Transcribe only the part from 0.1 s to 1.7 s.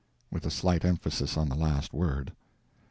With a slight emphasis on the